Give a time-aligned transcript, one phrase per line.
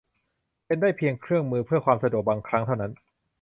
[0.65, 2.91] เป็นได้เพียงแค่เครื่องมือเพื่อความสะดวกบางครั้งเท่านั้น